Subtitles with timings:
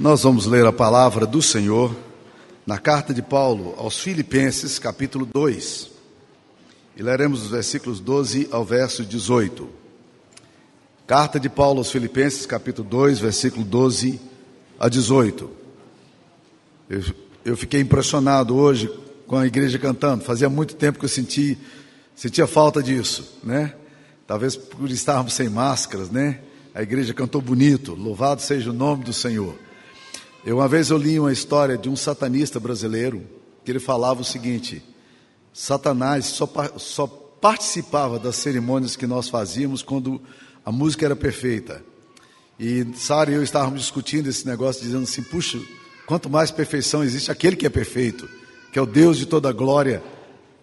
[0.00, 1.94] Nós vamos ler a palavra do Senhor
[2.66, 5.90] na carta de Paulo aos Filipenses, capítulo 2.
[6.96, 9.68] E leremos os versículos 12 ao verso 18.
[11.06, 14.18] Carta de Paulo aos Filipenses, capítulo 2, versículo 12
[14.78, 15.50] a 18.
[16.88, 17.02] Eu,
[17.44, 18.90] eu fiquei impressionado hoje
[19.26, 20.24] com a igreja cantando.
[20.24, 21.58] Fazia muito tempo que eu senti,
[22.16, 23.74] sentia falta disso, né?
[24.26, 26.40] Talvez por estarmos sem máscaras, né?
[26.74, 27.94] A igreja cantou bonito.
[27.94, 29.68] Louvado seja o nome do Senhor.
[30.44, 33.22] Eu uma vez eu li uma história de um satanista brasileiro
[33.64, 34.82] que ele falava o seguinte:
[35.52, 40.20] Satanás só, só participava das cerimônias que nós fazíamos quando
[40.64, 41.82] a música era perfeita.
[42.58, 45.58] E Sara e eu estávamos discutindo esse negócio, dizendo assim: puxa,
[46.06, 48.28] quanto mais perfeição existe aquele que é perfeito
[48.72, 50.02] que é o Deus de toda glória,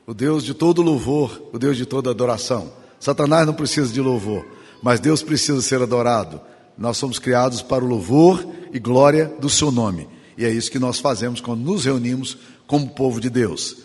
[0.05, 2.71] o Deus de todo louvor, o Deus de toda adoração.
[2.99, 4.45] Satanás não precisa de louvor,
[4.81, 6.39] mas Deus precisa ser adorado.
[6.77, 10.07] Nós somos criados para o louvor e glória do seu nome.
[10.37, 12.37] E é isso que nós fazemos quando nos reunimos
[12.67, 13.77] como povo de Deus.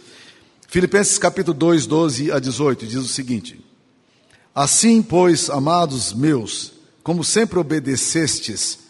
[0.69, 3.58] Filipenses capítulo 2, 12 a 18 diz o seguinte:
[4.55, 6.72] Assim, pois, amados meus,
[7.03, 8.81] como sempre obedecestes,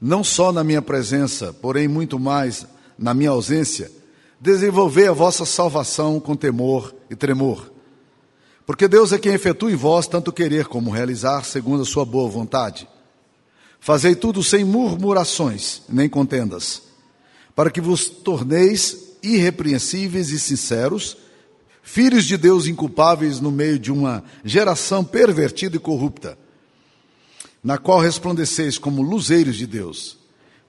[0.00, 2.66] não só na minha presença, porém muito mais
[2.98, 3.90] na minha ausência,
[4.40, 7.70] desenvolver a vossa salvação com temor e tremor.
[8.66, 12.28] Porque Deus é quem efetua em vós tanto querer como realizar, segundo a sua boa
[12.28, 12.88] vontade.
[13.82, 16.82] Fazei tudo sem murmurações, nem contendas,
[17.52, 21.16] para que vos torneis irrepreensíveis e sinceros,
[21.82, 26.38] filhos de Deus inculpáveis no meio de uma geração pervertida e corrupta,
[27.60, 30.16] na qual resplandeceis como luzeiros de Deus,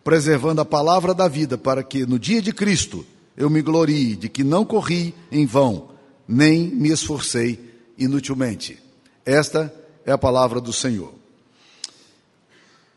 [0.04, 3.06] preservando a palavra da vida, para que no dia de Cristo
[3.38, 5.92] eu me glorie de que não corri em vão,
[6.28, 7.60] nem me esforcei
[7.96, 8.80] inutilmente.
[9.24, 9.72] Esta
[10.04, 11.22] é a palavra do Senhor.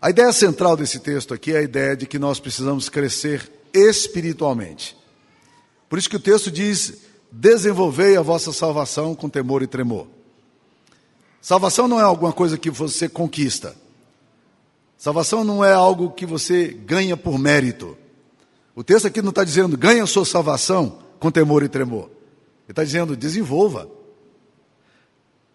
[0.00, 4.96] A ideia central desse texto aqui é a ideia de que nós precisamos crescer espiritualmente.
[5.88, 6.98] Por isso que o texto diz:
[7.32, 10.06] desenvolvei a vossa salvação com temor e tremor.
[11.40, 13.74] Salvação não é alguma coisa que você conquista.
[14.98, 17.96] Salvação não é algo que você ganha por mérito.
[18.74, 22.10] O texto aqui não está dizendo ganhe a sua salvação com temor e tremor.
[22.64, 23.88] Ele está dizendo desenvolva.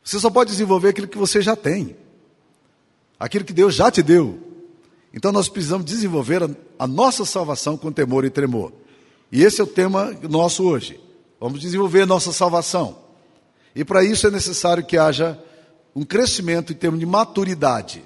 [0.03, 1.95] Você só pode desenvolver aquilo que você já tem,
[3.21, 4.39] aquilo que Deus já te deu.
[5.13, 6.49] Então nós precisamos desenvolver a,
[6.79, 8.73] a nossa salvação com temor e tremor.
[9.31, 10.99] E esse é o tema nosso hoje.
[11.39, 12.97] Vamos desenvolver a nossa salvação.
[13.75, 15.39] E para isso é necessário que haja
[15.95, 18.03] um crescimento em termos de maturidade.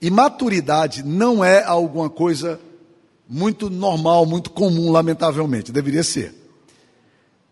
[0.00, 2.58] E maturidade não é alguma coisa
[3.28, 6.34] muito normal, muito comum, lamentavelmente, deveria ser.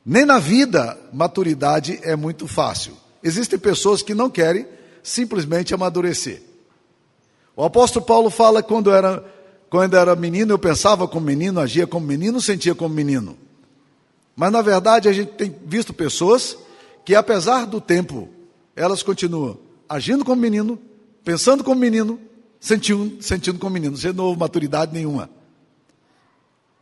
[0.05, 2.95] Nem na vida, maturidade é muito fácil.
[3.23, 4.67] Existem pessoas que não querem
[5.03, 6.50] simplesmente amadurecer.
[7.61, 9.23] O apóstolo Paulo fala quando era
[9.69, 13.37] quando era menino, eu pensava como menino, agia como menino, sentia como menino.
[14.35, 16.57] Mas na verdade a gente tem visto pessoas
[17.05, 18.31] que apesar do tempo,
[18.75, 20.79] elas continuam agindo como menino,
[21.23, 22.19] pensando como menino,
[22.59, 25.29] sentindo, sentindo como menino, sem novo maturidade nenhuma.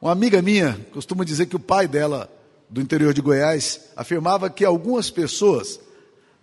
[0.00, 2.30] Uma amiga minha costuma dizer que o pai dela,
[2.70, 5.80] do interior de Goiás, afirmava que algumas pessoas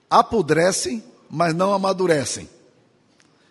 [0.10, 2.50] apodrecem, mas não amadurecem.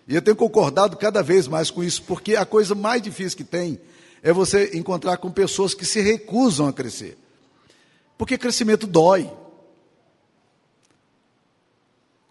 [0.07, 3.45] E eu tenho concordado cada vez mais com isso, porque a coisa mais difícil que
[3.45, 3.81] tem
[4.23, 7.17] é você encontrar com pessoas que se recusam a crescer.
[8.17, 9.31] Porque crescimento dói.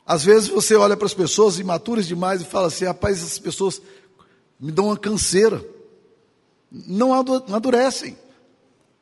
[0.06, 3.82] Às vezes você olha para as pessoas imaturas demais e fala assim: rapaz, essas pessoas
[4.60, 5.64] me dão uma canseira
[6.74, 8.18] não amadurecem.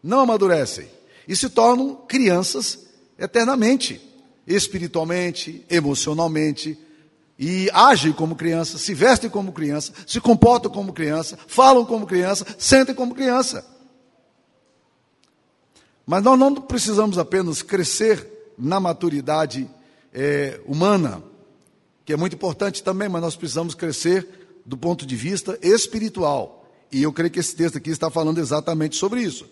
[0.03, 0.87] Não amadurecem.
[1.27, 2.79] E se tornam crianças
[3.17, 4.01] eternamente,
[4.45, 6.77] espiritualmente, emocionalmente,
[7.43, 12.45] e agem como criança, se vestem como criança, se comportam como criança, falam como criança,
[12.55, 13.65] sentem como criança.
[16.05, 19.67] Mas nós não precisamos apenas crescer na maturidade
[20.13, 21.23] é, humana,
[22.05, 26.69] que é muito importante também, mas nós precisamos crescer do ponto de vista espiritual.
[26.91, 29.49] E eu creio que esse texto aqui está falando exatamente sobre isso.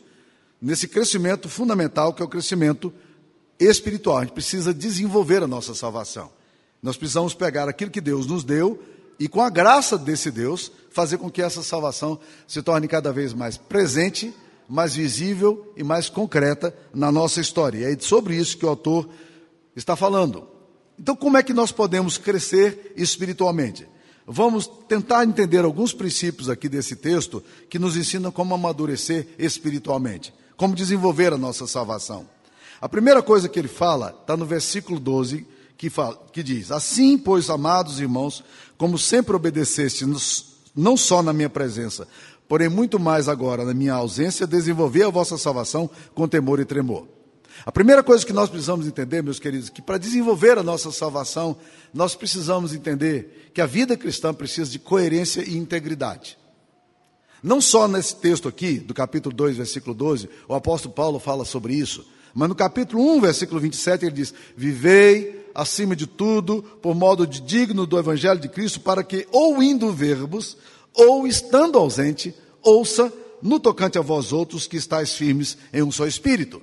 [0.62, 2.94] Nesse crescimento fundamental, que é o crescimento
[3.60, 4.20] espiritual.
[4.20, 6.38] A gente precisa desenvolver a nossa salvação.
[6.82, 8.82] Nós precisamos pegar aquilo que Deus nos deu
[9.20, 13.34] e, com a graça desse Deus, fazer com que essa salvação se torne cada vez
[13.34, 14.34] mais presente,
[14.68, 17.90] mais visível e mais concreta na nossa história.
[17.90, 19.10] E é sobre isso que o autor
[19.76, 20.48] está falando.
[20.98, 23.88] Então, como é que nós podemos crescer espiritualmente?
[24.26, 30.76] Vamos tentar entender alguns princípios aqui desse texto que nos ensinam como amadurecer espiritualmente, como
[30.76, 32.28] desenvolver a nossa salvação.
[32.80, 35.48] A primeira coisa que ele fala está no versículo 12,
[35.80, 38.44] que, fala, que diz: Assim, pois, amados irmãos,
[38.78, 40.06] como sempre obedeceste,
[40.76, 42.06] não só na minha presença,
[42.50, 47.08] porém muito mais agora, na minha ausência, desenvolver a vossa salvação com temor e tremor.
[47.66, 50.92] A primeira coisa que nós precisamos entender, meus queridos, é que para desenvolver a nossa
[50.92, 51.56] salvação,
[51.94, 56.38] nós precisamos entender que a vida cristã precisa de coerência e integridade.
[57.42, 61.74] Não só nesse texto aqui, do capítulo 2, versículo 12, o apóstolo Paulo fala sobre
[61.74, 67.28] isso, mas no capítulo 1, versículo 27, ele diz: Vivei acima de tudo, por modo
[67.28, 70.58] de digno do evangelho de Cristo, para que, ou indo verbos,
[70.94, 73.12] ou estando ausente, ouça
[73.42, 76.62] no tocante a vós outros que estáis firmes em um só espírito.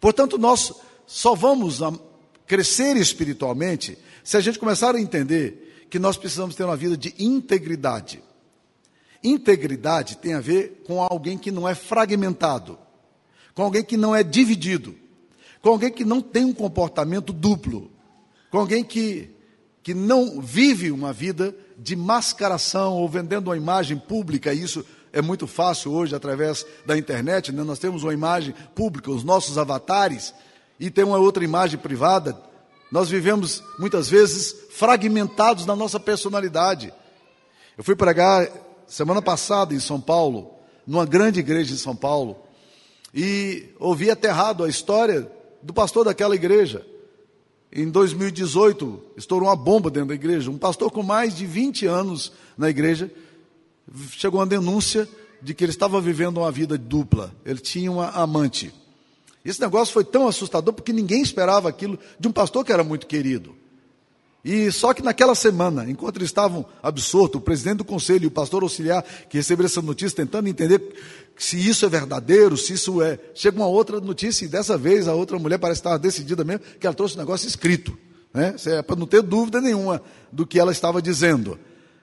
[0.00, 0.72] Portanto, nós
[1.06, 1.80] só vamos
[2.46, 7.14] crescer espiritualmente se a gente começar a entender que nós precisamos ter uma vida de
[7.18, 8.22] integridade.
[9.22, 12.78] Integridade tem a ver com alguém que não é fragmentado,
[13.54, 14.94] com alguém que não é dividido,
[15.62, 17.90] com alguém que não tem um comportamento duplo,
[18.50, 19.30] com alguém que,
[19.82, 25.46] que não vive uma vida de mascaração ou vendendo uma imagem pública, isso é muito
[25.46, 27.62] fácil hoje através da internet, né?
[27.62, 30.32] nós temos uma imagem pública, os nossos avatares,
[30.78, 32.36] e tem uma outra imagem privada.
[32.90, 36.92] Nós vivemos muitas vezes fragmentados na nossa personalidade.
[37.76, 38.48] Eu fui pregar
[38.86, 40.54] semana passada em São Paulo,
[40.86, 42.36] numa grande igreja em São Paulo,
[43.14, 45.30] e ouvi aterrado a história
[45.62, 46.86] do pastor daquela igreja.
[47.72, 50.50] Em 2018, estourou uma bomba dentro da igreja.
[50.50, 53.10] Um pastor com mais de 20 anos na igreja
[54.10, 55.08] chegou uma denúncia
[55.40, 57.34] de que ele estava vivendo uma vida dupla.
[57.44, 58.74] Ele tinha uma amante.
[59.44, 63.06] Esse negócio foi tão assustador porque ninguém esperava aquilo de um pastor que era muito
[63.06, 63.54] querido.
[64.44, 68.30] E só que naquela semana, enquanto eles estavam absortos, o presidente do conselho e o
[68.30, 70.80] pastor auxiliar que receberam essa notícia, tentando entender
[71.36, 73.18] se isso é verdadeiro, se isso é.
[73.34, 76.86] Chega uma outra notícia, e dessa vez a outra mulher parece estar decidida mesmo, que
[76.86, 77.96] ela trouxe o um negócio escrito.
[78.32, 78.54] Né?
[78.66, 80.02] É para não ter dúvida nenhuma
[80.32, 81.58] do que ela estava dizendo.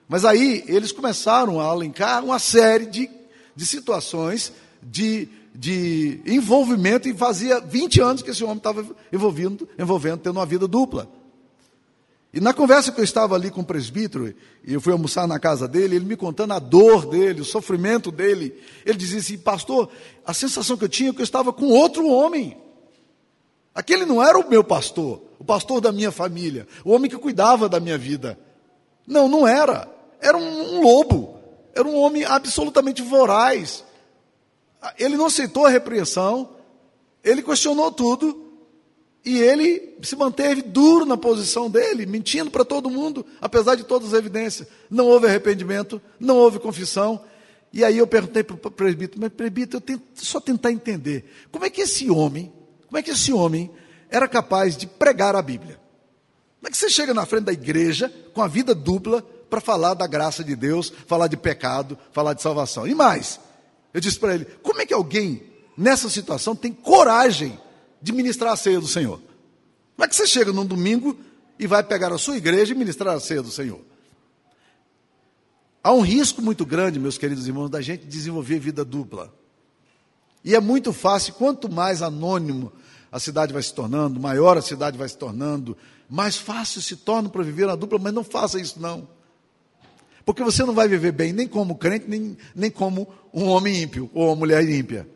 [0.07, 3.09] Mas aí eles começaram a alencar uma série de,
[3.55, 10.19] de situações de, de envolvimento, e fazia 20 anos que esse homem estava envolvendo, envolvendo,
[10.19, 11.09] tendo uma vida dupla.
[12.33, 14.33] E na conversa que eu estava ali com o presbítero,
[14.63, 18.11] e eu fui almoçar na casa dele, ele me contando a dor dele, o sofrimento
[18.11, 19.89] dele, ele dizia assim: Pastor,
[20.25, 22.57] a sensação que eu tinha é que eu estava com outro homem.
[23.73, 27.69] Aquele não era o meu pastor, o pastor da minha família, o homem que cuidava
[27.69, 28.37] da minha vida.
[29.05, 29.87] Não, não era.
[30.19, 31.39] Era um, um lobo.
[31.73, 33.85] Era um homem absolutamente voraz.
[34.97, 36.49] Ele não aceitou a repreensão,
[37.23, 38.46] ele questionou tudo,
[39.27, 44.13] e ele se manteve duro na posição dele, mentindo para todo mundo, apesar de todas
[44.13, 44.69] as evidências.
[44.89, 47.21] Não houve arrependimento, não houve confissão.
[47.73, 51.65] E aí eu perguntei para o presbítero, mas presbítero, eu tento só tentar entender, como
[51.65, 52.53] é que esse homem,
[52.87, 53.69] como é que esse homem
[54.09, 55.77] era capaz de pregar a Bíblia?
[56.57, 59.93] Como é que você chega na frente da igreja com a vida dupla para falar
[59.93, 62.87] da graça de Deus, falar de pecado, falar de salvação?
[62.87, 63.41] E mais,
[63.93, 65.43] eu disse para ele: como é que alguém
[65.77, 67.59] nessa situação tem coragem
[68.01, 69.19] de ministrar a ceia do Senhor?
[69.95, 71.17] Como é que você chega num domingo
[71.59, 73.81] e vai pegar a sua igreja e ministrar a ceia do Senhor?
[75.83, 79.33] Há um risco muito grande, meus queridos irmãos, da gente desenvolver vida dupla.
[80.43, 82.71] E é muito fácil, quanto mais anônimo
[83.11, 85.77] a cidade vai se tornando, maior a cidade vai se tornando,
[86.09, 89.07] mais fácil se torna para viver na dupla, mas não faça isso não.
[90.25, 94.11] Porque você não vai viver bem nem como crente, nem, nem como um homem ímpio
[94.13, 95.07] ou uma mulher ímpia.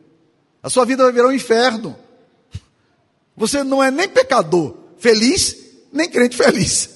[0.64, 1.98] A sua vida vai virar um inferno.
[3.42, 5.58] Você não é nem pecador feliz,
[5.92, 6.92] nem crente feliz.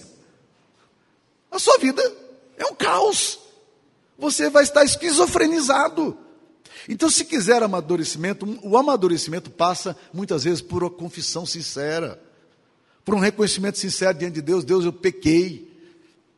[1.49, 2.03] A sua vida
[2.55, 3.39] é um caos.
[4.15, 6.15] Você vai estar esquizofrenizado.
[6.87, 12.21] Então, se quiser amadurecimento, o amadurecimento passa muitas vezes por uma confissão sincera
[13.03, 15.67] por um reconhecimento sincero diante de Deus: Deus, eu pequei.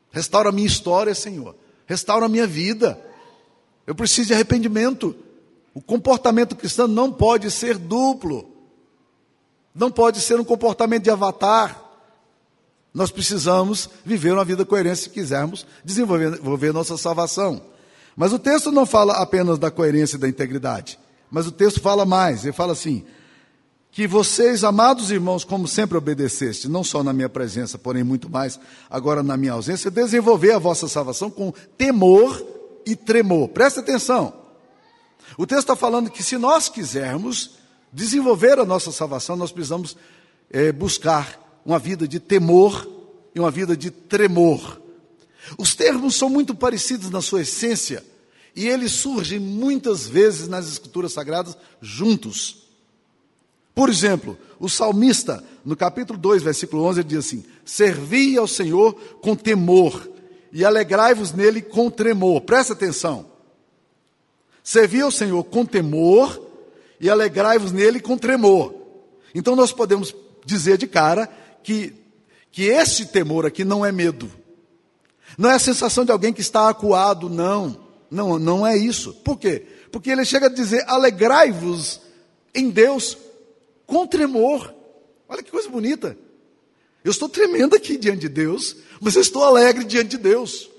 [0.09, 1.53] Restaura a minha história, Senhor.
[1.85, 2.97] Restaura a minha vida.
[3.85, 5.13] Eu preciso de arrependimento.
[5.73, 8.56] O comportamento cristão não pode ser duplo.
[9.77, 11.79] Não pode ser um comportamento de avatar.
[12.93, 17.61] Nós precisamos viver uma vida coerente se quisermos desenvolver nossa salvação.
[18.15, 20.97] Mas o texto não fala apenas da coerência e da integridade.
[21.29, 22.43] Mas o texto fala mais.
[22.43, 23.05] Ele fala assim:
[23.91, 28.59] que vocês, amados irmãos, como sempre obedeceste, não só na minha presença, porém muito mais
[28.89, 32.43] agora na minha ausência, desenvolver a vossa salvação com temor
[32.85, 33.49] e tremor.
[33.49, 34.33] Presta atenção.
[35.37, 37.56] O texto está falando que se nós quisermos
[37.91, 39.95] desenvolver a nossa salvação, nós precisamos
[40.49, 42.87] é, buscar uma vida de temor
[43.33, 44.81] e uma vida de tremor.
[45.57, 48.03] Os termos são muito parecidos na sua essência
[48.55, 52.67] e eles surgem muitas vezes nas Escrituras Sagradas juntos.
[53.75, 58.93] Por exemplo, o salmista, no capítulo 2, versículo 11, ele diz assim: Servi ao Senhor
[59.21, 60.09] com temor
[60.51, 62.41] e alegrai-vos nele com tremor.
[62.41, 63.27] Presta atenção.
[64.63, 66.46] Servi ao Senhor com temor
[66.99, 68.73] e alegrai-vos nele com tremor.
[69.33, 71.29] Então nós podemos dizer de cara
[71.63, 71.93] que,
[72.51, 74.31] que esse temor aqui não é medo.
[75.37, 77.85] Não é a sensação de alguém que está acuado, não.
[78.09, 79.13] Não, não é isso.
[79.13, 79.65] Por quê?
[79.91, 82.01] Porque ele chega a dizer: alegrai-vos
[82.55, 83.17] em Deus
[83.85, 84.73] com tremor.
[85.27, 86.17] Olha que coisa bonita.
[87.03, 90.69] Eu estou tremendo aqui diante de Deus, mas eu estou alegre diante de Deus.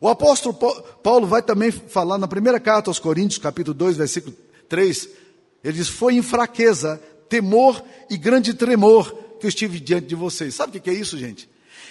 [0.00, 0.54] O apóstolo
[1.02, 4.36] Paulo vai também falar na primeira carta aos Coríntios, capítulo 2, versículo
[4.74, 5.08] 3,
[5.62, 10.52] ele diz: Foi em fraqueza, temor e grande tremor que eu estive diante de vocês.
[10.52, 11.48] Sabe o que é isso, gente?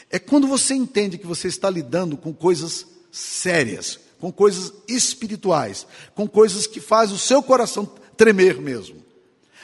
[0.09, 6.27] É quando você entende que você está lidando com coisas sérias, com coisas espirituais, com
[6.27, 8.97] coisas que fazem o seu coração tremer mesmo.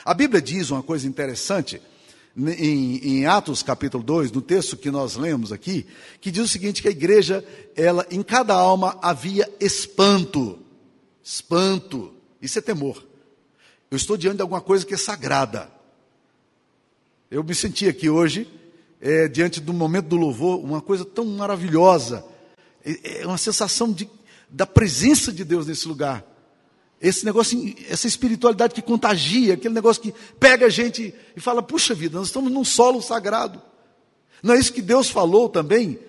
[0.05, 1.81] A Bíblia diz uma coisa interessante,
[2.37, 5.85] em, em, Atos capítulo 2, no texto que nós lemos aqui,
[6.21, 7.43] que diz o seguinte: que a igreja,
[7.75, 10.57] ela, em cada alma havia espanto.
[11.21, 12.13] Espanto.
[12.41, 13.08] Isso é temor.
[13.91, 15.71] Eu estou diante de alguma coisa que é sagrada.
[17.29, 18.47] Eu me senti aqui hoje,
[19.01, 22.23] é, diante do momento do louvor, uma coisa tão maravilhosa.
[22.85, 24.09] É, é uma sensação de,
[24.49, 26.23] da presença de Deus nesse lugar.
[27.01, 31.95] Esse negócio, essa espiritualidade que contagia, aquele negócio que pega a gente e fala: puxa
[31.95, 33.61] vida, nós estamos num solo sagrado.
[34.43, 35.99] Não é isso que Deus falou também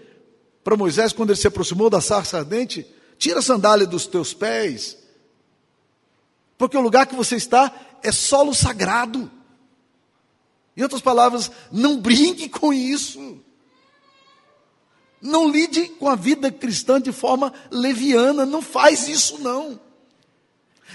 [0.63, 2.87] para Moisés quando ele se aproximou da sarça ardente?
[3.19, 4.97] Tira a sandália dos teus pés,
[6.61, 9.31] porque o lugar que você está é solo sagrado.
[10.77, 13.41] Em outras palavras, não brinque com isso.
[15.23, 19.81] Não lide com a vida cristã de forma leviana, não faz isso não.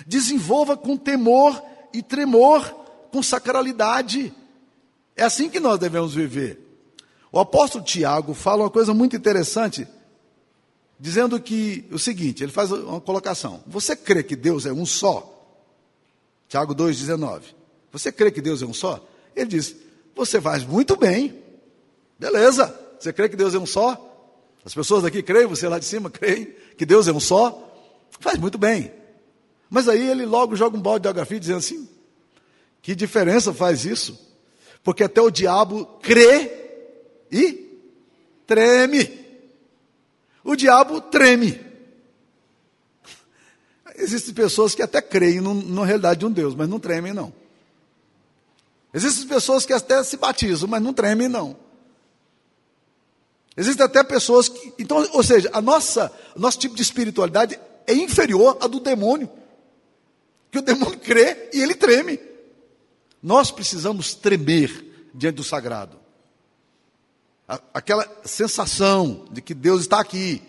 [0.05, 1.59] Desenvolva com temor
[1.91, 2.61] e tremor,
[3.11, 4.31] com sacralidade.
[5.15, 6.59] É assim que nós devemos viver.
[7.31, 9.87] O apóstolo Tiago fala uma coisa muito interessante,
[10.99, 13.63] dizendo que o seguinte: ele faz uma colocação.
[13.65, 15.31] Você crê que Deus é um só?
[16.47, 17.41] Tiago 2,19.
[17.91, 19.05] Você crê que Deus é um só?
[19.35, 19.75] Ele diz:
[20.15, 21.41] Você faz muito bem.
[22.19, 22.77] Beleza.
[22.99, 24.01] Você crê que Deus é um só?
[24.63, 27.61] As pessoas daqui creem, você lá de cima creem que Deus é um só?
[28.19, 28.91] Faz muito bem.
[29.69, 31.87] Mas aí ele logo joga um balde de água fria dizendo assim:
[32.81, 34.19] que diferença faz isso?
[34.83, 36.51] Porque até o diabo crê
[37.31, 37.79] e
[38.45, 39.25] treme.
[40.43, 41.64] O diabo treme.
[43.97, 47.33] Existem pessoas que até creem na realidade de um Deus, mas não tremem, não.
[48.93, 51.57] Existem pessoas que até se batizam, mas não tremem, não.
[53.57, 54.73] Existem até pessoas que.
[54.79, 59.29] Então, ou seja, a nossa, nosso tipo de espiritualidade é inferior à do demônio
[60.55, 62.17] que o demônio crê e ele treme.
[63.21, 65.99] Nós precisamos tremer diante do sagrado.
[67.73, 70.41] Aquela sensação de que Deus está aqui,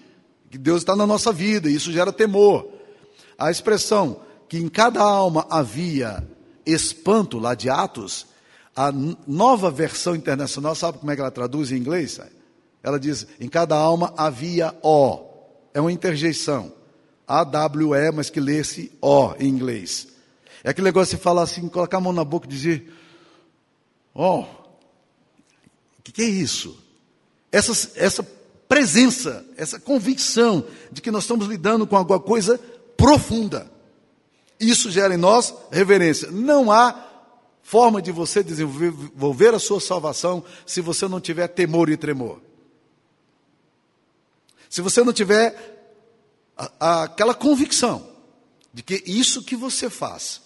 [0.49, 2.69] que Deus está na nossa vida, e isso gera temor.
[3.39, 6.27] A expressão que em cada alma havia
[6.65, 8.27] espanto, lá de Atos,
[8.75, 8.93] a
[9.27, 12.21] nova versão internacional, sabe como é que ela traduz em inglês?
[12.83, 15.25] Ela diz: em cada alma havia ó.
[15.73, 16.73] É uma interjeição.
[17.27, 20.09] A-W-E, mas que lê-se O em inglês.
[20.63, 22.93] É aquele negócio de falar assim, colocar a mão na boca e dizer:
[24.15, 26.79] Ó, oh, o que, que é isso?
[27.51, 28.27] Essa, essa
[28.69, 32.61] presença, essa convicção de que nós estamos lidando com alguma coisa
[32.97, 33.71] profunda.
[34.59, 36.31] Isso gera em nós reverência.
[36.31, 37.07] Não há
[37.63, 42.41] forma de você desenvolver a sua salvação se você não tiver temor e tremor.
[44.71, 45.75] Se você não tiver
[46.81, 48.09] aquela convicção
[48.73, 50.43] de que isso que você faz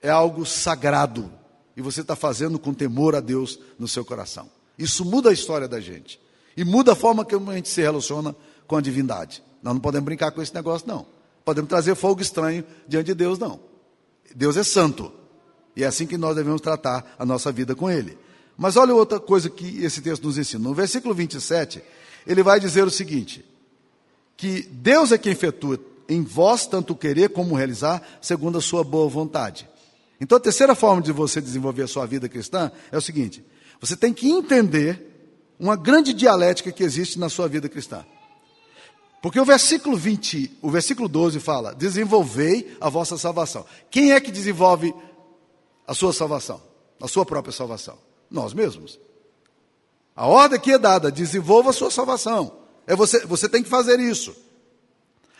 [0.00, 1.30] é algo sagrado
[1.76, 4.48] e você está fazendo com temor a Deus no seu coração.
[4.78, 6.20] Isso muda a história da gente
[6.56, 8.34] e muda a forma que a gente se relaciona
[8.66, 9.42] com a divindade.
[9.62, 11.06] Nós não podemos brincar com esse negócio, não.
[11.44, 13.60] Podemos trazer fogo estranho diante de Deus, não.
[14.34, 15.12] Deus é santo
[15.76, 18.16] e é assim que nós devemos tratar a nossa vida com Ele.
[18.56, 20.62] Mas olha outra coisa que esse texto nos ensina.
[20.62, 21.82] No versículo 27,
[22.26, 23.44] ele vai dizer o seguinte:
[24.36, 29.08] que Deus é quem efetua em vós tanto querer como realizar, segundo a sua boa
[29.08, 29.68] vontade.
[30.20, 33.44] Então, a terceira forma de você desenvolver a sua vida cristã é o seguinte:
[33.80, 35.10] você tem que entender
[35.58, 38.04] uma grande dialética que existe na sua vida cristã.
[39.24, 43.64] Porque o versículo 20, o versículo 12 fala: desenvolvei a vossa salvação.
[43.90, 44.94] Quem é que desenvolve
[45.86, 46.60] a sua salvação?
[47.00, 47.96] A sua própria salvação?
[48.30, 49.00] Nós mesmos.
[50.14, 52.58] A ordem que é dada: desenvolva a sua salvação.
[52.86, 54.36] É você, você tem que fazer isso.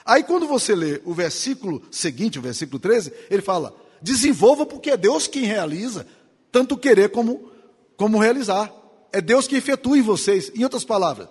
[0.03, 4.97] Aí quando você lê o versículo seguinte, o versículo 13, ele fala: desenvolva porque é
[4.97, 6.07] Deus quem realiza,
[6.51, 7.51] tanto querer como,
[7.99, 8.73] como realizar.
[9.13, 10.51] É Deus que efetua em vocês.
[10.55, 11.29] Em outras palavras,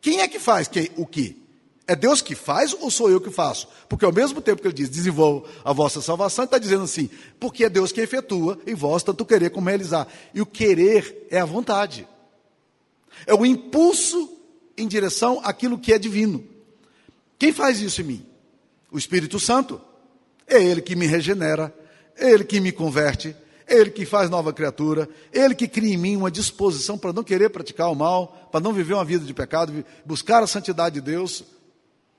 [0.00, 1.41] quem é que faz que, o que?
[1.86, 3.68] É Deus que faz ou sou eu que faço?
[3.88, 7.10] Porque ao mesmo tempo que ele diz, desenvolva a vossa salvação, ele está dizendo assim,
[7.40, 10.06] porque é Deus que efetua em vós tanto querer como realizar.
[10.32, 12.06] E o querer é a vontade.
[13.26, 14.30] É o impulso
[14.76, 16.44] em direção àquilo que é divino.
[17.38, 18.26] Quem faz isso em mim?
[18.90, 19.80] O Espírito Santo.
[20.46, 21.74] É Ele que me regenera,
[22.16, 23.34] é Ele que me converte,
[23.66, 27.12] é Ele que faz nova criatura, é Ele que cria em mim uma disposição para
[27.12, 30.96] não querer praticar o mal, para não viver uma vida de pecado, buscar a santidade
[30.96, 31.44] de Deus.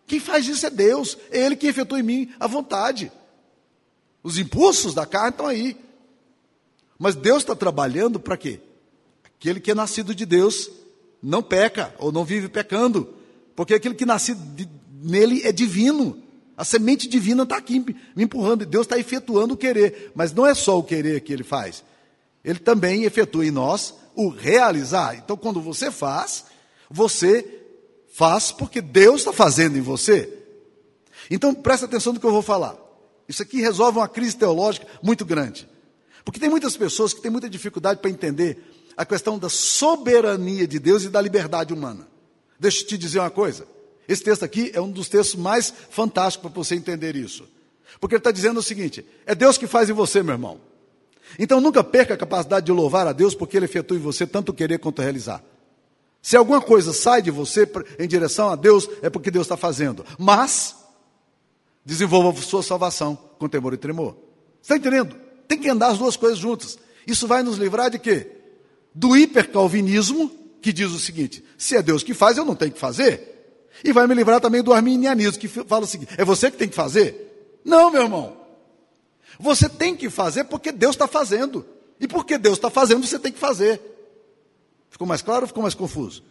[0.05, 3.11] Quem faz isso é Deus, é Ele que efetua em mim a vontade.
[4.21, 5.77] Os impulsos da carne estão aí.
[6.97, 8.59] Mas Deus está trabalhando para quê?
[9.23, 10.69] Aquele que é nascido de Deus
[11.21, 13.13] não peca ou não vive pecando,
[13.55, 14.67] porque aquele que nasce de,
[15.01, 16.21] nele é divino.
[16.55, 17.79] A semente divina está aqui
[18.15, 21.43] me empurrando, Deus está efetuando o querer, mas não é só o querer que ele
[21.43, 21.83] faz,
[22.43, 25.15] ele também efetua em nós o realizar.
[25.15, 26.45] Então, quando você faz,
[26.89, 27.62] você
[28.13, 30.31] faz porque Deus está fazendo em você.
[31.31, 32.77] Então, presta atenção no que eu vou falar.
[33.27, 35.67] Isso aqui resolve uma crise teológica muito grande.
[36.23, 38.63] Porque tem muitas pessoas que têm muita dificuldade para entender
[38.95, 42.07] a questão da soberania de Deus e da liberdade humana.
[42.59, 43.67] Deixa eu te dizer uma coisa.
[44.07, 47.47] Esse texto aqui é um dos textos mais fantásticos para você entender isso.
[47.99, 50.61] Porque ele está dizendo o seguinte: é Deus que faz em você, meu irmão.
[51.39, 54.53] Então nunca perca a capacidade de louvar a Deus, porque Ele efetua em você tanto
[54.53, 55.43] querer quanto realizar.
[56.23, 60.03] Se alguma coisa sai de você em direção a Deus, é porque Deus está fazendo.
[60.17, 60.75] Mas,
[61.85, 64.15] desenvolva sua salvação com temor e tremor.
[64.59, 65.15] Está entendendo?
[65.47, 66.79] Tem que andar as duas coisas juntas.
[67.05, 68.39] Isso vai nos livrar de quê?
[68.93, 72.79] do hipercalvinismo, que diz o seguinte: se é Deus que faz, eu não tenho que
[72.79, 73.31] fazer.
[73.83, 76.69] E vai me livrar também do arminianismo, que fala o seguinte: é você que tem
[76.69, 77.59] que fazer?
[77.65, 78.37] Não, meu irmão.
[79.39, 81.65] Você tem que fazer porque Deus está fazendo.
[81.99, 83.81] E porque Deus está fazendo, você tem que fazer.
[84.93, 86.23] Ficou mais claro ou ficou mais confuso?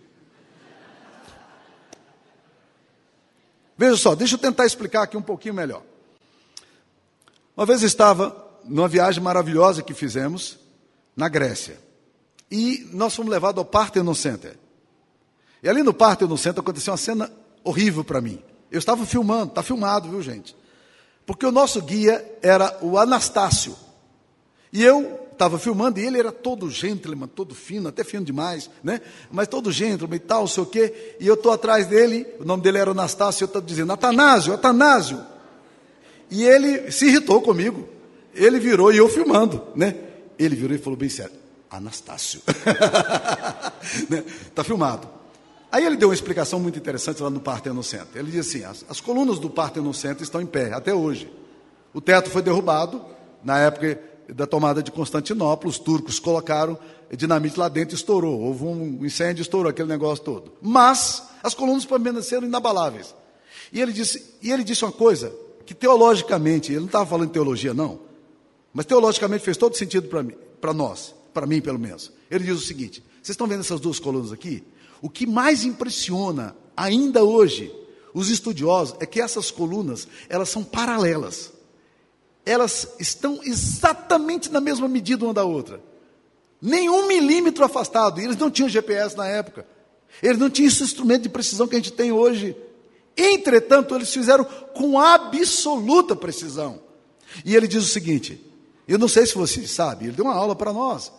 [3.76, 5.82] Veja só, deixa eu tentar explicar aqui um pouquinho melhor.
[7.56, 10.60] Uma vez estava numa viagem maravilhosa que fizemos
[11.16, 11.76] na Grécia.
[12.48, 14.56] E nós fomos levados ao Parthenon Center.
[15.60, 17.32] E ali no Parthenon Center aconteceu uma cena
[17.64, 18.40] horrível para mim.
[18.70, 20.54] Eu estava filmando, está filmado, viu gente?
[21.26, 23.76] Porque o nosso guia era o Anastácio.
[24.72, 29.00] E eu estava filmando e ele era todo gentleman, todo fino, até fino demais, né?
[29.30, 31.16] Mas todo gentleman e tal, sei o quê.
[31.18, 35.20] E eu estou atrás dele, o nome dele era Anastácio, eu estou dizendo, Atanásio, Atanásio.
[36.30, 37.88] E ele se irritou comigo.
[38.34, 39.96] Ele virou e eu filmando, né?
[40.38, 41.34] Ele virou e falou bem sério,
[41.70, 42.40] Anastácio.
[42.46, 43.72] Está
[44.08, 44.64] né?
[44.64, 45.08] filmado.
[45.70, 48.08] Aí ele deu uma explicação muito interessante lá no Parthenon Center.
[48.14, 51.30] Ele disse assim: as, as colunas do Parthenon Center estão em pé até hoje.
[51.92, 53.04] O teto foi derrubado
[53.42, 55.68] na época da tomada de Constantinopla.
[55.68, 56.78] Os turcos colocaram
[57.16, 58.40] dinamite lá dentro e estourou.
[58.40, 60.52] Houve um incêndio, estourou aquele negócio todo.
[60.60, 63.14] Mas as colunas permaneceram inabaláveis.
[63.72, 65.32] E ele disse, e ele disse uma coisa
[65.64, 68.00] que teologicamente, ele não estava falando de teologia, não,
[68.74, 70.08] mas teologicamente fez todo sentido
[70.60, 72.12] para nós para mim pelo menos.
[72.30, 74.62] Ele diz o seguinte: vocês estão vendo essas duas colunas aqui?
[75.00, 77.74] O que mais impressiona ainda hoje
[78.14, 81.51] os estudiosos é que essas colunas, elas são paralelas.
[82.44, 85.80] Elas estão exatamente na mesma medida uma da outra.
[86.60, 88.20] Nenhum milímetro afastado.
[88.20, 89.66] E eles não tinham GPS na época.
[90.22, 92.56] Eles não tinham esse instrumento de precisão que a gente tem hoje.
[93.16, 96.80] Entretanto, eles fizeram com absoluta precisão.
[97.44, 98.52] E ele diz o seguinte:
[98.86, 101.12] eu não sei se vocês sabem, ele deu uma aula para nós.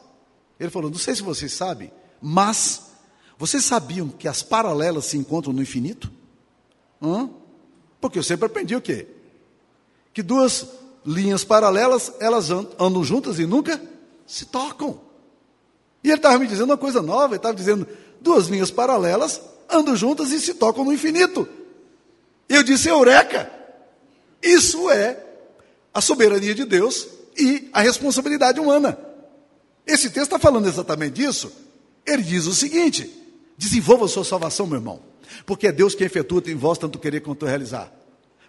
[0.59, 2.91] Ele falou: Não sei se vocês sabem, mas
[3.37, 6.11] vocês sabiam que as paralelas se encontram no infinito?
[7.01, 7.29] Hã?
[7.99, 9.07] Porque eu sempre aprendi o quê?
[10.13, 10.67] Que duas
[11.05, 13.81] linhas paralelas, elas andam juntas e nunca
[14.25, 14.99] se tocam.
[16.03, 17.87] E ele estava me dizendo uma coisa nova, ele estava dizendo,
[18.19, 21.47] duas linhas paralelas andam juntas e se tocam no infinito.
[22.49, 23.51] Eu disse, eureka!
[24.41, 25.23] Isso é
[25.93, 28.97] a soberania de Deus e a responsabilidade humana.
[29.87, 31.51] Esse texto está falando exatamente disso.
[32.05, 33.09] Ele diz o seguinte:
[33.57, 35.01] desenvolva a sua salvação, meu irmão,
[35.45, 37.91] porque é Deus que efetua em vós tanto querer quanto realizar.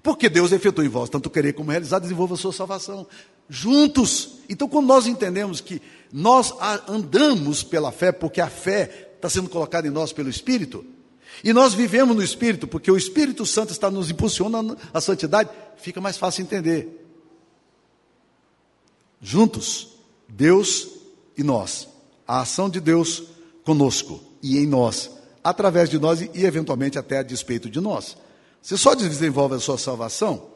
[0.04, 3.06] Porque Deus efetua em vós tanto querer como realizar, desenvolva a sua salvação.
[3.48, 4.34] Juntos.
[4.50, 5.80] Então, quando nós entendemos que
[6.12, 6.52] nós
[6.86, 10.84] andamos pela fé, porque a fé está sendo colocada em nós pelo Espírito,
[11.42, 16.02] e nós vivemos no Espírito, porque o Espírito Santo está nos impulsionando à santidade, fica
[16.02, 17.02] mais fácil entender.
[19.22, 19.88] Juntos,
[20.28, 20.86] Deus
[21.34, 21.88] e nós.
[22.28, 23.22] A ação de Deus
[23.64, 25.10] conosco e em nós,
[25.42, 28.18] através de nós e, eventualmente até a despeito de nós.
[28.64, 30.46] Você só desenvolve a sua salvação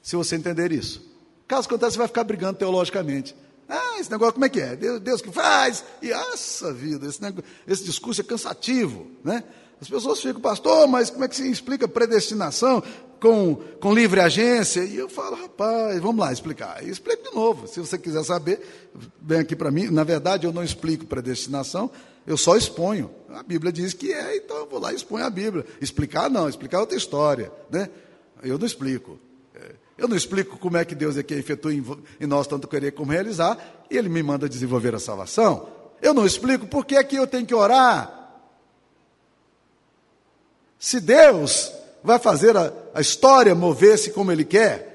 [0.00, 1.04] se você entender isso.
[1.48, 3.34] Caso contrário, você vai ficar brigando teologicamente.
[3.68, 4.76] Ah, esse negócio como é que é?
[4.76, 5.84] Deus, Deus que faz.
[6.00, 9.42] E essa vida, esse, negócio, esse discurso é cansativo, né?
[9.80, 12.80] As pessoas ficam, pastor, mas como é que se explica predestinação
[13.18, 14.84] com, com livre agência?
[14.84, 16.86] E eu falo, rapaz, vamos lá explicar.
[16.86, 17.66] E explico de novo.
[17.66, 18.88] Se você quiser saber,
[19.20, 19.88] vem aqui para mim.
[19.88, 21.90] Na verdade, eu não explico predestinação,
[22.26, 23.10] eu só exponho.
[23.28, 25.64] A Bíblia diz que é, então eu vou lá e exponho a Bíblia.
[25.80, 27.52] Explicar não, explicar é outra história.
[27.70, 27.88] Né?
[28.42, 29.18] Eu não explico.
[29.54, 32.92] É, eu não explico como é que Deus é que efetua em nós tanto querer
[32.92, 33.58] como realizar,
[33.90, 35.68] e Ele me manda desenvolver a salvação.
[36.00, 38.20] Eu não explico por que é que eu tenho que orar.
[40.78, 44.92] Se Deus vai fazer a, a história mover-se como Ele quer,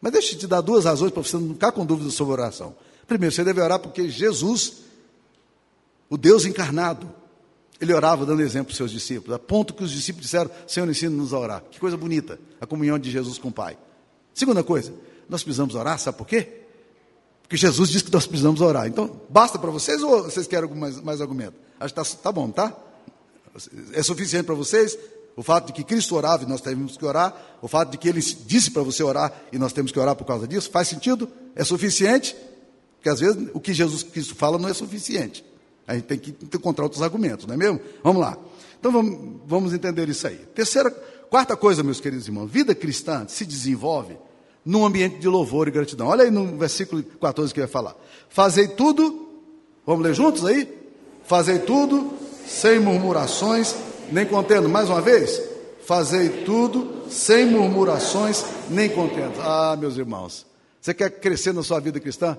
[0.00, 2.74] mas deixa eu te dar duas razões para você não ficar com dúvidas sobre oração.
[3.06, 4.81] Primeiro, você deve orar porque Jesus,
[6.12, 7.10] o Deus encarnado,
[7.80, 10.86] ele orava dando exemplo para os seus discípulos, a ponto que os discípulos disseram: Senhor,
[10.86, 11.64] ensina-nos a orar.
[11.70, 13.78] Que coisa bonita, a comunhão de Jesus com o Pai.
[14.34, 14.92] Segunda coisa,
[15.26, 16.64] nós precisamos orar, sabe por quê?
[17.40, 18.86] Porque Jesus disse que nós precisamos orar.
[18.86, 21.54] Então, basta para vocês ou vocês querem mais, mais argumento?
[21.80, 22.76] Acho que está tá bom, tá?
[23.94, 24.98] É suficiente para vocês?
[25.34, 28.06] O fato de que Cristo orava e nós temos que orar, o fato de que
[28.06, 31.26] Ele disse para você orar e nós temos que orar por causa disso, faz sentido?
[31.56, 32.36] É suficiente?
[32.96, 35.42] Porque às vezes o que Jesus Cristo fala não é suficiente.
[35.92, 37.78] A gente tem que encontrar outros argumentos, não é mesmo?
[38.02, 38.38] Vamos lá.
[38.80, 40.36] Então vamos, vamos entender isso aí.
[40.54, 40.90] Terceira,
[41.28, 44.16] quarta coisa, meus queridos irmãos, vida cristã se desenvolve
[44.64, 46.06] num ambiente de louvor e gratidão.
[46.06, 47.94] Olha aí no versículo 14 que vai falar.
[48.30, 49.28] Fazei tudo,
[49.84, 50.66] vamos ler juntos aí?
[51.24, 52.14] Fazei tudo
[52.46, 53.76] sem murmurações
[54.10, 54.66] nem contendo.
[54.70, 55.42] Mais uma vez,
[55.84, 59.34] fazei tudo sem murmurações nem contendo.
[59.42, 60.46] Ah, meus irmãos,
[60.80, 62.38] você quer crescer na sua vida cristã?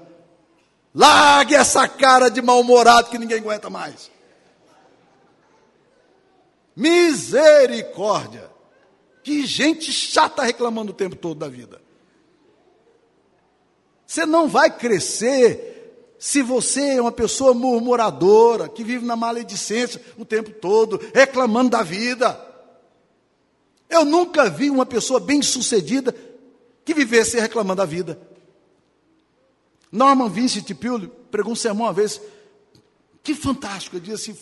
[0.93, 4.12] Largue essa cara de mal-humorado que ninguém aguenta mais.
[6.75, 8.51] Misericórdia!
[9.23, 11.82] Que gente chata reclamando o tempo todo da vida.
[14.06, 20.23] Você não vai crescer se você é uma pessoa murmuradora, que vive na maledicência o
[20.23, 22.39] tempo todo, reclamando da vida.
[23.89, 26.15] Eu nunca vi uma pessoa bem-sucedida
[26.86, 28.19] que vivesse reclamando da vida.
[29.93, 32.19] Norman Vincent Peale pregou um sermão uma vez,
[33.21, 34.39] que fantástico, ele disse assim,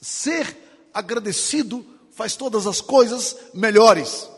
[0.00, 0.56] ser
[0.94, 4.30] agradecido faz todas as coisas melhores.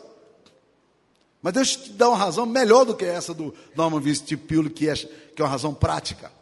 [1.43, 4.71] Mas deixa eu te dar uma razão melhor do que essa do Norman Vincent Peale,
[4.71, 6.33] que é, que é uma razão prática.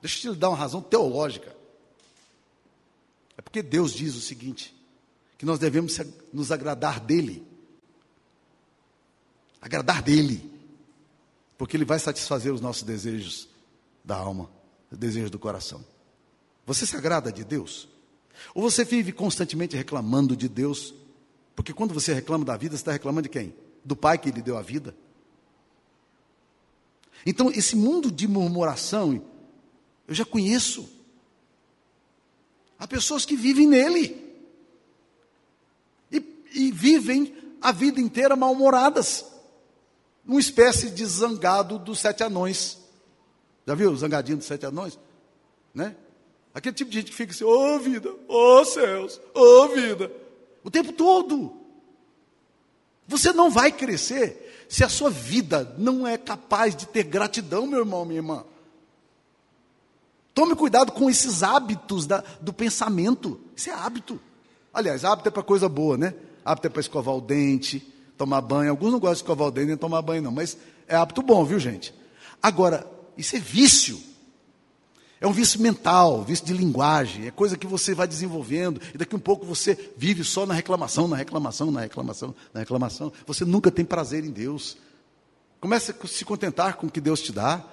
[0.00, 1.52] Deixa eu te dar uma razão teológica.
[3.36, 4.72] É porque Deus diz o seguinte:
[5.36, 5.98] que nós devemos
[6.32, 7.44] nos agradar dEle.
[9.60, 10.52] Agradar dEle.
[11.58, 13.55] Porque Ele vai satisfazer os nossos desejos
[14.06, 14.48] da alma,
[14.90, 15.84] os desejos do coração.
[16.64, 17.88] Você se agrada de Deus?
[18.54, 20.94] Ou você vive constantemente reclamando de Deus?
[21.56, 23.52] Porque quando você reclama da vida, você está reclamando de quem?
[23.84, 24.96] Do Pai que lhe deu a vida.
[27.24, 29.22] Então, esse mundo de murmuração
[30.06, 30.88] eu já conheço.
[32.78, 34.24] Há pessoas que vivem nele.
[36.12, 36.22] E,
[36.54, 39.24] e vivem a vida inteira mal-humoradas.
[40.24, 42.85] Uma espécie de zangado dos sete anões.
[43.66, 44.98] Já viu o zangadinho dos sete anões?
[45.74, 45.96] Né?
[46.54, 49.68] Aquele tipo de gente que fica assim, ô oh, vida, ô oh, céus, ô oh,
[49.68, 50.10] vida.
[50.64, 51.52] O tempo todo.
[53.08, 57.80] Você não vai crescer se a sua vida não é capaz de ter gratidão, meu
[57.80, 58.44] irmão, minha irmã.
[60.34, 63.40] Tome cuidado com esses hábitos da, do pensamento.
[63.54, 64.20] Isso é hábito.
[64.72, 66.14] Aliás, hábito é para coisa boa, né?
[66.44, 67.80] Hábito é para escovar o dente,
[68.18, 68.70] tomar banho.
[68.70, 71.44] Alguns não gostam de escovar o dente nem tomar banho, não, mas é hábito bom,
[71.44, 71.94] viu, gente?
[72.42, 74.00] Agora, isso é vício.
[75.20, 79.16] É um vício mental, vício de linguagem, é coisa que você vai desenvolvendo, e daqui
[79.16, 83.12] um pouco você vive só na reclamação, na reclamação, na reclamação, na reclamação.
[83.26, 84.76] Você nunca tem prazer em Deus.
[85.58, 87.64] Comece a se contentar com o que Deus te dá.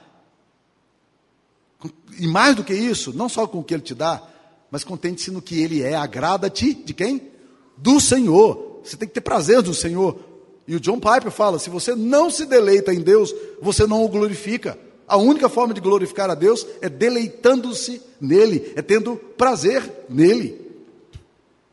[2.18, 4.26] E mais do que isso, não só com o que Ele te dá,
[4.72, 5.96] mas contente-se no que Ele é.
[5.96, 7.30] Agrada-te de quem?
[7.78, 8.80] Do Senhor.
[8.84, 10.18] Você tem que ter prazer do Senhor.
[10.66, 14.08] E o John Piper fala: se você não se deleita em Deus, você não o
[14.08, 14.80] glorifica.
[15.08, 20.60] A única forma de glorificar a Deus é deleitando-se nele, é tendo prazer nele.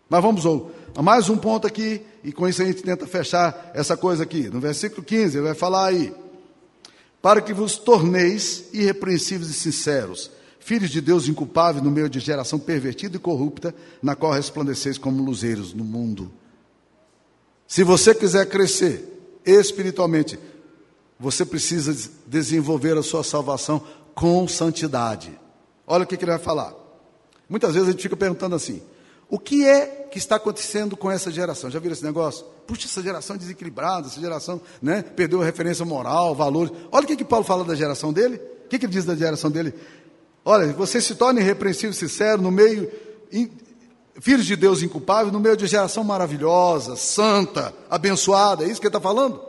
[0.09, 0.45] Mas vamos
[0.95, 4.49] a mais um ponto aqui, e com isso a gente tenta fechar essa coisa aqui.
[4.49, 6.13] No versículo 15, ele vai falar aí
[7.23, 12.59] para que vos torneis irrepreensíveis e sinceros, filhos de Deus inculpáveis no meio de geração
[12.59, 16.31] pervertida e corrupta, na qual resplandeceis como luzeiros no mundo.
[17.67, 19.07] Se você quiser crescer
[19.45, 20.39] espiritualmente,
[21.21, 23.83] você precisa desenvolver a sua salvação
[24.15, 25.39] com santidade.
[25.87, 26.75] Olha o que, ele vai falar.
[27.47, 28.81] Muitas vezes a gente fica perguntando assim:
[29.29, 31.71] o que é que está acontecendo com essa geração?
[31.71, 32.47] Já viram esse negócio?
[32.67, 36.73] Puxa, essa geração é desequilibrada, essa geração né, perdeu a referência moral, valores.
[36.91, 38.41] Olha o que, que Paulo fala da geração dele.
[38.65, 39.75] O que, que ele diz da geração dele?
[40.43, 42.91] Olha, você se torna irrepreensível sincero no meio.
[43.31, 43.51] In,
[44.21, 48.65] filhos de Deus inculpáveis no meio de geração maravilhosa, santa, abençoada.
[48.65, 49.41] É isso que ele está falando?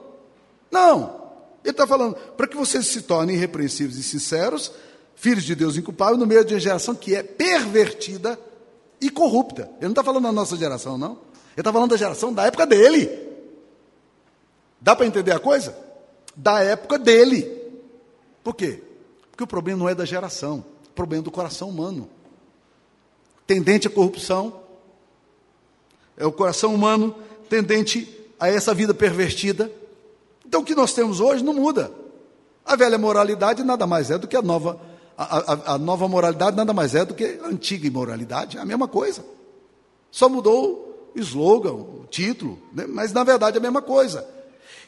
[0.70, 1.21] Não.
[1.64, 4.72] Ele está falando para que vocês se tornem irrepreensíveis e sinceros,
[5.16, 8.40] filhos de Deus inculpáveis, no meio de uma geração que é pervertida
[9.00, 9.64] e corrupta.
[9.78, 11.12] Ele não está falando da nossa geração, não.
[11.12, 13.10] Ele está falando da geração da época dele.
[14.80, 15.78] Dá para entender a coisa?
[16.36, 17.62] Da época dele.
[18.44, 18.82] Por quê?
[19.30, 22.10] Porque o problema não é da geração, o problema é do coração humano.
[23.46, 24.62] Tendente à corrupção,
[26.18, 27.16] é o coração humano
[27.50, 28.08] tendente
[28.40, 29.72] a essa vida pervertida.
[30.52, 31.90] Então o que nós temos hoje não muda.
[32.66, 34.82] A velha moralidade nada mais é do que a nova,
[35.18, 38.66] a, a, a nova moralidade nada mais é do que a antiga imoralidade, é a
[38.66, 39.24] mesma coisa.
[40.12, 42.86] Só mudou o slogan, o título, né?
[42.86, 44.28] mas na verdade é a mesma coisa.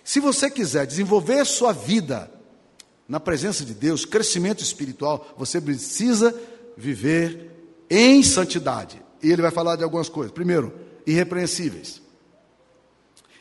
[0.03, 2.29] Se você quiser desenvolver sua vida
[3.07, 6.35] na presença de Deus, crescimento espiritual, você precisa
[6.75, 9.01] viver em santidade.
[9.23, 10.33] E ele vai falar de algumas coisas.
[10.33, 10.73] Primeiro,
[11.07, 12.02] irrepreensíveis.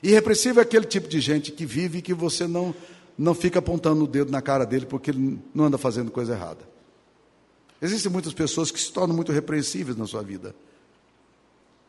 [0.03, 2.75] Irrepreensível é aquele tipo de gente que vive e que você não,
[3.17, 6.69] não fica apontando o dedo na cara dele porque ele não anda fazendo coisa errada.
[7.81, 10.55] Existem muitas pessoas que se tornam muito repreensíveis na sua vida.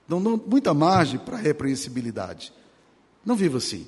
[0.08, 2.54] Não dão muita margem para repreensibilidade.
[3.26, 3.88] Não viva assim.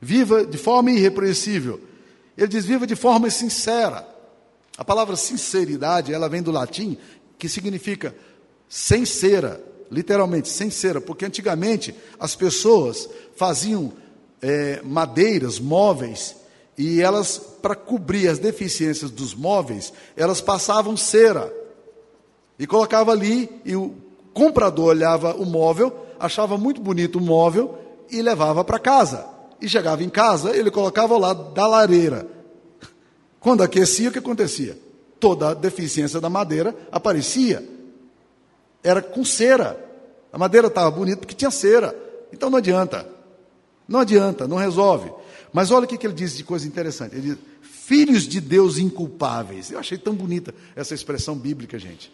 [0.00, 1.80] Viva de forma irrepreensível.
[2.36, 4.08] Ele diz: viva de forma sincera.
[4.76, 6.96] A palavra sinceridade, ela vem do latim,
[7.38, 8.16] que significa
[8.68, 9.62] sincera,
[9.92, 13.92] literalmente, sem cera, porque antigamente as pessoas faziam
[14.40, 16.34] é, madeiras, móveis,
[16.78, 21.52] e elas, para cobrir as deficiências dos móveis, elas passavam cera.
[22.58, 23.94] E colocava ali, e o
[24.32, 27.78] comprador olhava o móvel, achava muito bonito o móvel
[28.10, 29.26] e levava para casa.
[29.60, 32.26] E chegava em casa, ele colocava ao lado da lareira.
[33.38, 34.78] Quando aquecia, o que acontecia?
[35.20, 37.62] Toda a deficiência da madeira aparecia
[38.82, 39.78] era com cera.
[40.32, 41.94] A madeira estava bonita porque tinha cera.
[42.32, 43.08] Então não adianta.
[43.86, 45.12] Não adianta, não resolve.
[45.52, 47.14] Mas olha o que, ele diz de coisa interessante.
[47.14, 49.70] Ele diz: filhos de Deus inculpáveis.
[49.70, 52.12] Eu achei tão bonita essa expressão bíblica, gente.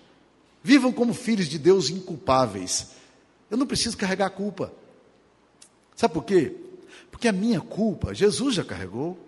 [0.63, 2.89] Vivam como filhos de Deus inculpáveis.
[3.51, 4.73] Eu não preciso carregar a culpa.
[5.95, 6.55] Sabe por quê?
[7.11, 9.19] Porque a minha culpa, Jesus já carregou.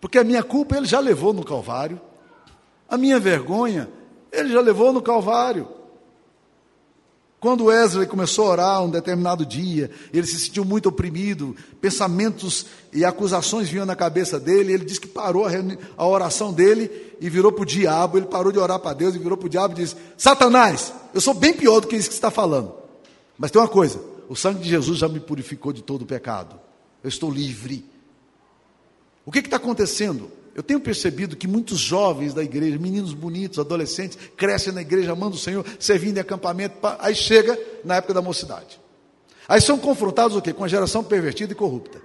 [0.00, 2.00] Porque a minha culpa ele já levou no Calvário.
[2.88, 3.88] A minha vergonha
[4.38, 5.78] ele já levou no Calvário.
[7.40, 13.04] Quando Wesley começou a orar um determinado dia, ele se sentiu muito oprimido, pensamentos e
[13.04, 15.50] acusações vinham na cabeça dele, ele disse que parou a,
[15.96, 19.18] a oração dele e virou para o diabo, ele parou de orar para Deus e
[19.18, 22.14] virou para o diabo e disse, Satanás, eu sou bem pior do que isso que
[22.14, 22.74] você está falando,
[23.38, 26.58] mas tem uma coisa, o sangue de Jesus já me purificou de todo o pecado,
[27.04, 27.84] eu estou livre.
[29.24, 30.28] O que está acontecendo?
[30.58, 35.36] Eu tenho percebido que muitos jovens da igreja, meninos bonitos, adolescentes, crescem na igreja, amando
[35.36, 38.80] o Senhor, servindo em acampamento, aí chega na época da mocidade.
[39.46, 40.52] Aí são confrontados o quê?
[40.52, 42.02] Com a geração pervertida e corrupta.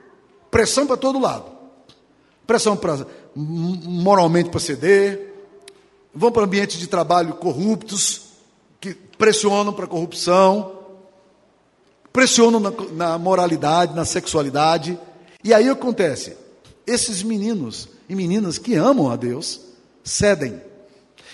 [0.52, 1.46] Pressão para todo lado.
[2.46, 5.34] Pressão para moralmente para ceder,
[6.14, 8.34] vão para ambientes de trabalho corruptos,
[8.80, 10.78] que pressionam para a corrupção,
[12.12, 15.00] pressionam na, na moralidade, na sexualidade.
[15.44, 16.38] E aí acontece,
[16.86, 19.62] esses meninos e meninas que amam a Deus
[20.04, 20.62] cedem.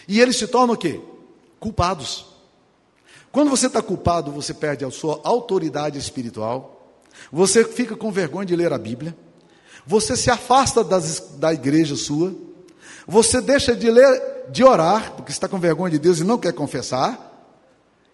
[0.08, 1.00] E eles se tornam o quê?
[1.60, 2.26] Culpados.
[3.32, 6.96] Quando você está culpado, você perde a sua autoridade espiritual,
[7.32, 9.16] você fica com vergonha de ler a Bíblia,
[9.86, 12.34] você se afasta das, da igreja sua,
[13.08, 16.54] você deixa de ler, de orar, porque está com vergonha de Deus e não quer
[16.54, 17.28] confessar,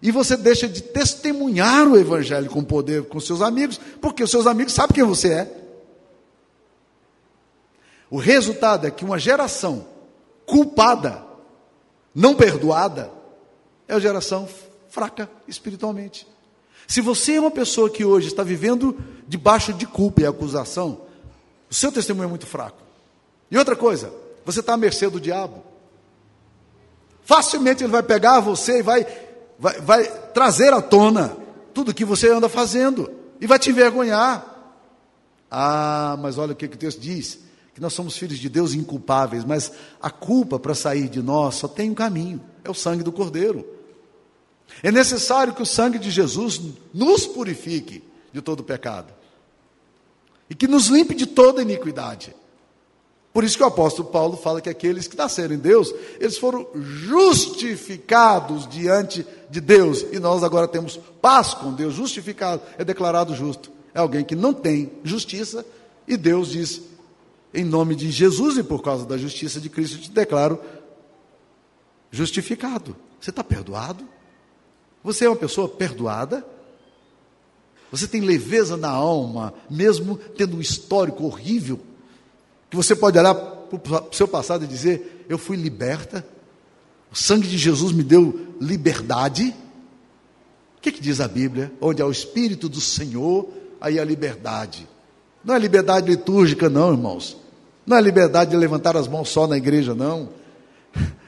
[0.02, 4.46] e você deixa de testemunhar o Evangelho com poder com seus amigos, porque os seus
[4.46, 5.65] amigos sabem quem você é.
[8.10, 9.86] O resultado é que uma geração
[10.44, 11.24] culpada,
[12.14, 13.10] não perdoada,
[13.88, 14.48] é uma geração
[14.88, 16.26] fraca espiritualmente.
[16.86, 21.00] Se você é uma pessoa que hoje está vivendo debaixo de culpa e acusação,
[21.68, 22.78] o seu testemunho é muito fraco.
[23.50, 24.12] E outra coisa,
[24.44, 25.64] você está à mercê do diabo.
[27.24, 29.04] Facilmente ele vai pegar você e vai,
[29.58, 31.36] vai, vai trazer à tona
[31.74, 34.54] tudo que você anda fazendo e vai te envergonhar.
[35.50, 37.40] Ah, mas olha o que, que Deus diz
[37.76, 41.68] que nós somos filhos de Deus inculpáveis, mas a culpa para sair de nós só
[41.68, 43.66] tem um caminho: é o sangue do Cordeiro.
[44.82, 46.58] É necessário que o sangue de Jesus
[46.94, 49.12] nos purifique de todo pecado
[50.48, 52.34] e que nos limpe de toda iniquidade.
[53.30, 56.66] Por isso que o apóstolo Paulo fala que aqueles que nasceram em Deus, eles foram
[56.74, 61.92] justificados diante de Deus, e nós agora temos paz com Deus.
[61.92, 63.70] Justificado é declarado justo.
[63.92, 65.62] É alguém que não tem justiça,
[66.08, 66.95] e Deus diz:
[67.56, 70.60] em nome de Jesus e por causa da justiça de Cristo, te declaro
[72.10, 72.94] justificado.
[73.18, 74.06] Você está perdoado?
[75.02, 76.46] Você é uma pessoa perdoada?
[77.90, 81.80] Você tem leveza na alma, mesmo tendo um histórico horrível,
[82.68, 86.26] que você pode olhar para o seu passado e dizer: Eu fui liberta,
[87.10, 89.54] o sangue de Jesus me deu liberdade.
[90.76, 91.72] O que, que diz a Bíblia?
[91.80, 93.48] Onde há o Espírito do Senhor,
[93.80, 94.86] aí há liberdade.
[95.42, 97.45] Não é liberdade litúrgica, não, irmãos.
[97.86, 100.30] Não é liberdade de levantar as mãos só na igreja, não.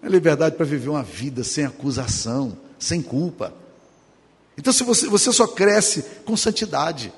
[0.00, 3.52] É liberdade para viver uma vida sem acusação, sem culpa.
[4.56, 7.12] Então, se você, você só cresce com santidade,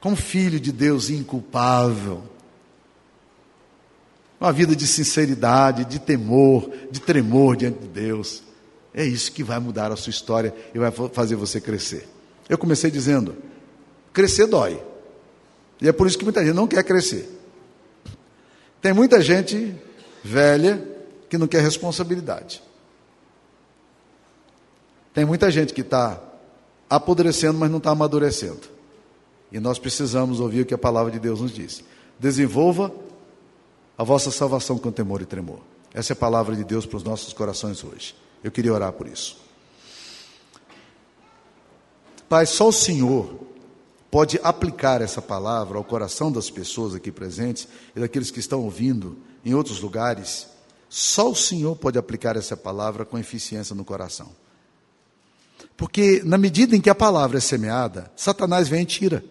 [0.00, 2.24] como filho de Deus inculpável,
[4.40, 8.42] uma vida de sinceridade, de temor, de tremor diante de Deus.
[8.92, 12.08] É isso que vai mudar a sua história e vai fazer você crescer.
[12.48, 13.36] Eu comecei dizendo:
[14.12, 14.82] crescer dói.
[15.80, 17.28] E é por isso que muita gente não quer crescer.
[18.80, 19.74] Tem muita gente
[20.22, 20.82] velha
[21.28, 22.62] que não quer responsabilidade.
[25.12, 26.20] Tem muita gente que está
[26.88, 28.68] apodrecendo, mas não está amadurecendo.
[29.50, 31.82] E nós precisamos ouvir o que a palavra de Deus nos diz.
[32.18, 32.92] Desenvolva
[33.96, 35.60] a vossa salvação com temor e tremor.
[35.94, 38.14] Essa é a palavra de Deus para os nossos corações hoje.
[38.44, 39.38] Eu queria orar por isso.
[42.28, 43.45] Pai, só o Senhor
[44.16, 49.18] pode aplicar essa palavra ao coração das pessoas aqui presentes e daqueles que estão ouvindo
[49.44, 50.46] em outros lugares.
[50.88, 54.30] Só o Senhor pode aplicar essa palavra com eficiência no coração.
[55.76, 59.22] Porque na medida em que a palavra é semeada, Satanás vem e tira.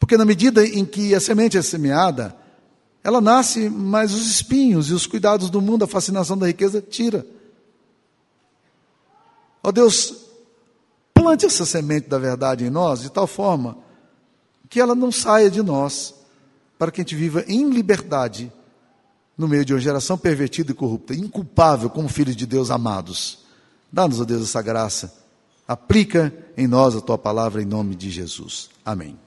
[0.00, 2.36] Porque na medida em que a semente é semeada,
[3.04, 7.24] ela nasce, mas os espinhos e os cuidados do mundo, a fascinação da riqueza, tira.
[9.62, 10.21] Ó oh Deus,
[11.22, 13.78] plante essa semente da verdade em nós de tal forma
[14.68, 16.14] que ela não saia de nós,
[16.78, 18.50] para que a gente viva em liberdade
[19.36, 23.40] no meio de uma geração pervertida e corrupta, inculpável como filhos de Deus amados.
[23.92, 25.14] Dá-nos, ó Deus, essa graça.
[25.68, 28.70] Aplica em nós a tua palavra em nome de Jesus.
[28.84, 29.21] Amém.